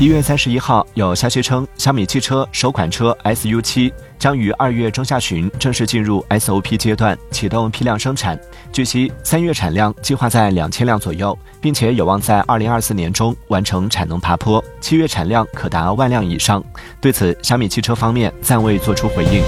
[0.00, 8.38] 一月三十一号，有消息称，小米汽车首款车 SU7 将于二月中下旬正式进入 SOP 阶段，启动批量生产。
[8.72, 16.62] 据悉，三月产量计划在两千辆左右，并且有望在二零二四年中完成产能爬坡，七月产量可达万辆以上。
[17.00, 19.42] 对此，小米汽车方面暂未作出回应。